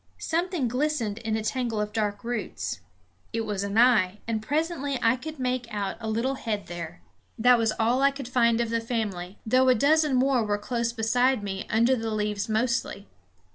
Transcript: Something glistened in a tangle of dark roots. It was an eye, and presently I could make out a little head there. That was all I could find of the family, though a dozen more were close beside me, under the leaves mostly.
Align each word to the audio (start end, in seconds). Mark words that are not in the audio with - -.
Something 0.17 0.67
glistened 0.67 1.19
in 1.19 1.37
a 1.37 1.43
tangle 1.43 1.79
of 1.79 1.93
dark 1.93 2.23
roots. 2.23 2.79
It 3.33 3.41
was 3.45 3.63
an 3.63 3.77
eye, 3.77 4.17
and 4.27 4.41
presently 4.41 4.97
I 4.99 5.15
could 5.15 5.37
make 5.37 5.67
out 5.71 5.95
a 5.99 6.09
little 6.09 6.33
head 6.33 6.65
there. 6.65 7.03
That 7.37 7.59
was 7.59 7.71
all 7.79 8.01
I 8.01 8.09
could 8.09 8.27
find 8.27 8.59
of 8.59 8.71
the 8.71 8.81
family, 8.81 9.37
though 9.45 9.69
a 9.69 9.75
dozen 9.75 10.15
more 10.15 10.43
were 10.43 10.57
close 10.57 10.91
beside 10.91 11.43
me, 11.43 11.67
under 11.69 11.95
the 11.95 12.09
leaves 12.09 12.49
mostly. 12.49 13.05